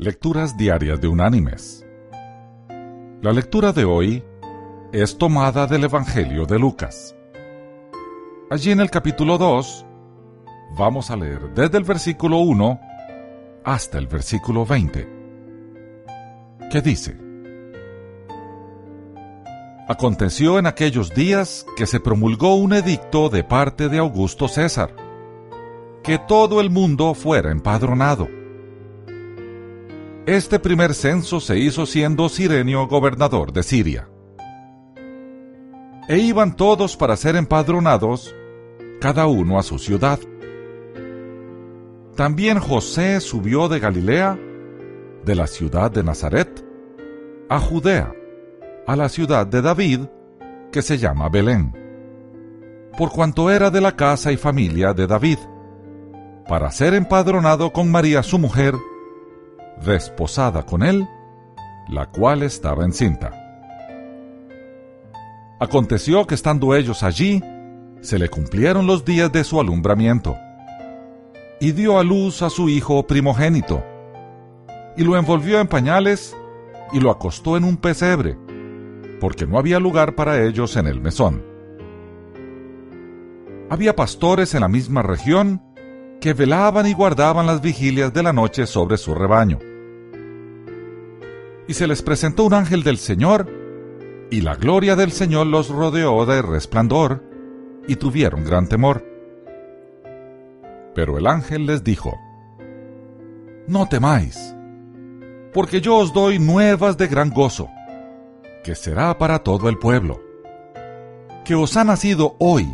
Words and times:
Lecturas 0.00 0.56
Diarias 0.56 1.00
de 1.00 1.08
Unánimes. 1.08 1.84
La 3.20 3.32
lectura 3.32 3.72
de 3.72 3.84
hoy 3.84 4.22
es 4.92 5.18
tomada 5.18 5.66
del 5.66 5.82
Evangelio 5.82 6.46
de 6.46 6.56
Lucas. 6.56 7.16
Allí 8.48 8.70
en 8.70 8.78
el 8.78 8.90
capítulo 8.92 9.38
2 9.38 9.84
vamos 10.78 11.10
a 11.10 11.16
leer 11.16 11.52
desde 11.52 11.78
el 11.78 11.82
versículo 11.82 12.38
1 12.38 12.80
hasta 13.64 13.98
el 13.98 14.06
versículo 14.06 14.64
20, 14.64 15.08
que 16.70 16.80
dice, 16.80 17.18
Aconteció 19.88 20.60
en 20.60 20.68
aquellos 20.68 21.12
días 21.12 21.66
que 21.76 21.88
se 21.88 21.98
promulgó 21.98 22.54
un 22.54 22.72
edicto 22.72 23.30
de 23.30 23.42
parte 23.42 23.88
de 23.88 23.98
Augusto 23.98 24.46
César, 24.46 24.94
que 26.04 26.20
todo 26.20 26.60
el 26.60 26.70
mundo 26.70 27.14
fuera 27.14 27.50
empadronado 27.50 28.37
este 30.36 30.58
primer 30.58 30.92
censo 30.92 31.40
se 31.40 31.58
hizo 31.58 31.86
siendo 31.86 32.28
Sirenio 32.28 32.86
gobernador 32.86 33.50
de 33.50 33.62
Siria. 33.62 34.10
E 36.06 36.18
iban 36.18 36.54
todos 36.54 36.98
para 36.98 37.16
ser 37.16 37.34
empadronados, 37.34 38.36
cada 39.00 39.26
uno 39.26 39.58
a 39.58 39.62
su 39.62 39.78
ciudad. 39.78 40.18
También 42.14 42.60
José 42.60 43.20
subió 43.20 43.68
de 43.68 43.80
Galilea, 43.80 44.38
de 45.24 45.34
la 45.34 45.46
ciudad 45.46 45.90
de 45.90 46.04
Nazaret, 46.04 46.62
a 47.48 47.58
Judea, 47.58 48.12
a 48.86 48.96
la 48.96 49.08
ciudad 49.08 49.46
de 49.46 49.62
David, 49.62 50.00
que 50.70 50.82
se 50.82 50.98
llama 50.98 51.30
Belén, 51.30 51.72
por 52.98 53.12
cuanto 53.12 53.50
era 53.50 53.70
de 53.70 53.80
la 53.80 53.96
casa 53.96 54.30
y 54.30 54.36
familia 54.36 54.92
de 54.92 55.06
David, 55.06 55.38
para 56.46 56.70
ser 56.70 56.92
empadronado 56.92 57.72
con 57.72 57.90
María 57.90 58.22
su 58.22 58.38
mujer, 58.38 58.74
desposada 59.84 60.64
con 60.64 60.82
él, 60.82 61.08
la 61.88 62.06
cual 62.06 62.42
estaba 62.42 62.84
encinta. 62.84 63.32
Aconteció 65.60 66.26
que 66.26 66.34
estando 66.34 66.74
ellos 66.74 67.02
allí, 67.02 67.42
se 68.00 68.18
le 68.18 68.28
cumplieron 68.28 68.86
los 68.86 69.04
días 69.04 69.32
de 69.32 69.42
su 69.42 69.60
alumbramiento, 69.60 70.36
y 71.60 71.72
dio 71.72 71.98
a 71.98 72.04
luz 72.04 72.42
a 72.42 72.50
su 72.50 72.68
hijo 72.68 73.06
primogénito, 73.06 73.82
y 74.96 75.04
lo 75.04 75.16
envolvió 75.16 75.60
en 75.60 75.66
pañales, 75.66 76.36
y 76.92 77.00
lo 77.00 77.10
acostó 77.10 77.56
en 77.56 77.64
un 77.64 77.76
pesebre, 77.76 78.38
porque 79.20 79.46
no 79.46 79.58
había 79.58 79.80
lugar 79.80 80.14
para 80.14 80.44
ellos 80.44 80.76
en 80.76 80.86
el 80.86 81.00
mesón. 81.00 81.42
Había 83.70 83.96
pastores 83.96 84.54
en 84.54 84.60
la 84.60 84.68
misma 84.68 85.02
región 85.02 85.62
que 86.20 86.32
velaban 86.32 86.86
y 86.86 86.92
guardaban 86.92 87.46
las 87.46 87.60
vigilias 87.60 88.12
de 88.12 88.22
la 88.22 88.32
noche 88.32 88.66
sobre 88.66 88.96
su 88.96 89.14
rebaño 89.14 89.58
y 91.68 91.74
se 91.74 91.86
les 91.86 92.02
presentó 92.02 92.44
un 92.44 92.54
ángel 92.54 92.82
del 92.82 92.96
Señor, 92.96 93.46
y 94.30 94.40
la 94.40 94.56
gloria 94.56 94.96
del 94.96 95.12
Señor 95.12 95.46
los 95.46 95.68
rodeó 95.68 96.24
de 96.24 96.40
resplandor, 96.40 97.22
y 97.86 97.96
tuvieron 97.96 98.42
gran 98.42 98.68
temor. 98.68 99.04
Pero 100.94 101.18
el 101.18 101.26
ángel 101.26 101.66
les 101.66 101.84
dijo, 101.84 102.18
No 103.66 103.86
temáis, 103.86 104.54
porque 105.52 105.82
yo 105.82 105.96
os 105.96 106.14
doy 106.14 106.38
nuevas 106.38 106.96
de 106.96 107.06
gran 107.06 107.30
gozo, 107.30 107.68
que 108.64 108.74
será 108.74 109.18
para 109.18 109.40
todo 109.40 109.68
el 109.68 109.78
pueblo, 109.78 110.22
que 111.44 111.54
os 111.54 111.76
ha 111.76 111.84
nacido 111.84 112.34
hoy, 112.40 112.66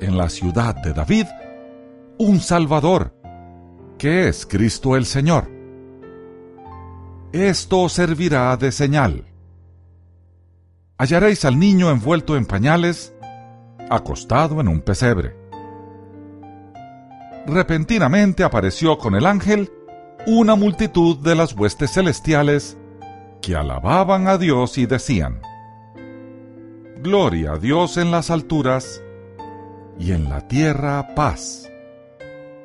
en 0.00 0.18
la 0.18 0.28
ciudad 0.28 0.74
de 0.74 0.92
David, 0.92 1.26
un 2.18 2.40
Salvador, 2.40 3.14
que 3.98 4.28
es 4.28 4.46
Cristo 4.46 4.96
el 4.96 5.06
Señor 5.06 5.58
esto 7.32 7.90
servirá 7.90 8.56
de 8.56 8.72
señal. 8.72 9.26
Hallaréis 10.96 11.44
al 11.44 11.58
niño 11.58 11.90
envuelto 11.90 12.38
en 12.38 12.46
pañales, 12.46 13.14
acostado 13.90 14.62
en 14.62 14.68
un 14.68 14.80
pesebre. 14.80 15.36
Repentinamente 17.46 18.44
apareció 18.44 18.96
con 18.96 19.14
el 19.14 19.26
ángel 19.26 19.70
una 20.26 20.54
multitud 20.54 21.18
de 21.18 21.34
las 21.34 21.52
huestes 21.52 21.92
celestiales 21.92 22.78
que 23.42 23.54
alababan 23.54 24.26
a 24.26 24.38
Dios 24.38 24.78
y 24.78 24.86
decían, 24.86 25.42
Gloria 27.02 27.52
a 27.52 27.58
Dios 27.58 27.98
en 27.98 28.10
las 28.10 28.30
alturas 28.30 29.02
y 29.98 30.12
en 30.12 30.30
la 30.30 30.48
tierra 30.48 31.14
paz, 31.14 31.70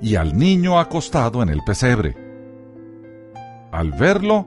y 0.00 0.16
al 0.16 0.36
niño 0.36 0.78
acostado 0.78 1.42
en 1.42 1.48
el 1.48 1.60
pesebre. 1.64 2.16
Al 3.70 3.92
verlo, 3.92 4.46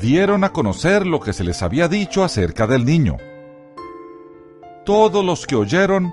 dieron 0.00 0.44
a 0.44 0.52
conocer 0.52 1.06
lo 1.06 1.20
que 1.20 1.32
se 1.32 1.44
les 1.44 1.62
había 1.62 1.88
dicho 1.88 2.24
acerca 2.24 2.66
del 2.66 2.84
niño. 2.84 3.16
Todos 4.84 5.24
los 5.24 5.46
que 5.46 5.56
oyeron 5.56 6.12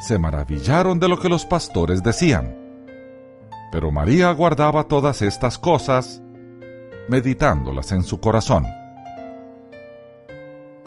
se 0.00 0.18
maravillaron 0.18 1.00
de 1.00 1.08
lo 1.08 1.18
que 1.18 1.28
los 1.28 1.44
pastores 1.44 2.02
decían. 2.02 2.56
Pero 3.72 3.90
María 3.90 4.30
guardaba 4.32 4.84
todas 4.84 5.22
estas 5.22 5.58
cosas, 5.58 6.22
meditándolas 7.08 7.92
en 7.92 8.04
su 8.04 8.20
corazón. 8.20 8.66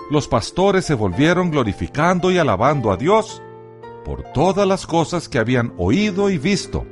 Los 0.09 0.27
pastores 0.27 0.85
se 0.85 0.95
volvieron 0.95 1.51
glorificando 1.51 2.31
y 2.31 2.37
alabando 2.39 2.91
a 2.91 2.97
Dios 2.97 3.43
por 4.05 4.23
todas 4.33 4.67
las 4.67 4.87
cosas 4.87 5.29
que 5.29 5.37
habían 5.37 5.73
oído 5.77 6.31
y 6.31 6.39
visto, 6.39 6.85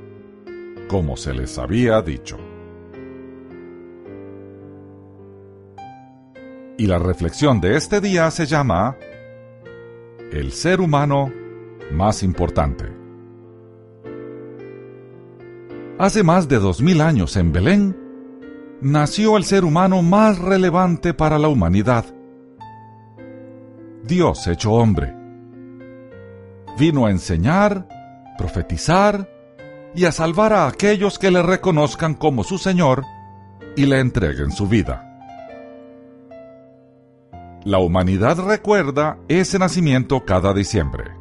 como 0.87 1.17
se 1.17 1.33
les 1.33 1.57
había 1.57 2.01
dicho. 2.01 2.37
Y 6.77 6.85
la 6.85 6.99
reflexión 6.99 7.59
de 7.59 7.75
este 7.75 8.01
día 8.01 8.29
se 8.31 8.45
llama 8.45 8.95
El 10.31 10.51
ser 10.51 10.79
humano 10.79 11.31
más 11.91 12.23
importante. 12.23 12.85
Hace 15.97 16.23
más 16.23 16.47
de 16.47 16.59
dos 16.59 16.81
mil 16.81 17.01
años 17.01 17.35
en 17.37 17.51
Belén, 17.51 17.97
nació 18.81 19.37
el 19.37 19.43
ser 19.43 19.65
humano 19.65 20.03
más 20.03 20.37
relevante 20.37 21.15
para 21.15 21.39
la 21.39 21.47
humanidad. 21.47 22.05
Dios 24.03 24.45
hecho 24.47 24.73
hombre. 24.73 25.15
Vino 26.77 27.07
a 27.07 27.11
enseñar, 27.11 27.87
profetizar 28.37 29.27
y 29.97 30.05
a 30.05 30.13
salvar 30.13 30.53
a 30.53 30.67
aquellos 30.67 31.19
que 31.19 31.31
le 31.31 31.41
reconozcan 31.41 32.13
como 32.13 32.45
su 32.45 32.57
Señor 32.57 33.03
y 33.75 33.85
le 33.85 33.99
entreguen 33.99 34.51
su 34.51 34.67
vida 34.67 35.07
la 37.67 37.79
humanidad 37.79 38.39
recuerda 38.39 39.17
ese 39.27 39.59
nacimiento 39.59 40.23
cada 40.23 40.53
diciembre. 40.53 41.11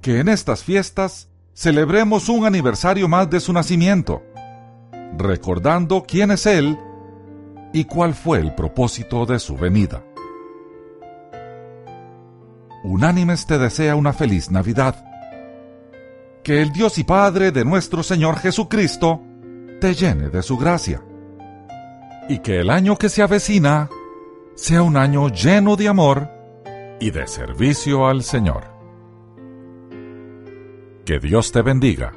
Que 0.00 0.18
en 0.18 0.30
estas 0.30 0.64
fiestas 0.64 1.28
celebremos 1.52 2.30
un 2.30 2.46
aniversario 2.46 3.06
más 3.06 3.28
de 3.28 3.40
su 3.40 3.52
nacimiento, 3.52 4.22
recordando 5.18 6.04
quién 6.08 6.30
es 6.30 6.46
Él 6.46 6.78
y 7.74 7.84
cuál 7.84 8.14
fue 8.14 8.38
el 8.38 8.54
propósito 8.54 9.26
de 9.26 9.38
su 9.40 9.58
venida. 9.58 10.02
Unánimes 12.82 13.46
te 13.46 13.58
desea 13.58 13.94
una 13.94 14.14
feliz 14.14 14.50
Navidad. 14.50 15.04
Que 16.42 16.60
el 16.60 16.72
Dios 16.72 16.98
y 16.98 17.04
Padre 17.04 17.52
de 17.52 17.64
nuestro 17.64 18.02
Señor 18.02 18.36
Jesucristo 18.38 19.20
te 19.80 19.94
llene 19.94 20.28
de 20.28 20.42
su 20.42 20.56
gracia. 20.56 21.02
Y 22.28 22.40
que 22.40 22.60
el 22.60 22.70
año 22.70 22.96
que 22.96 23.08
se 23.08 23.22
avecina 23.22 23.88
sea 24.54 24.82
un 24.82 24.96
año 24.96 25.28
lleno 25.28 25.76
de 25.76 25.88
amor 25.88 26.28
y 27.00 27.10
de 27.10 27.26
servicio 27.26 28.06
al 28.06 28.22
Señor. 28.22 28.64
Que 31.04 31.18
Dios 31.18 31.52
te 31.52 31.62
bendiga. 31.62 32.12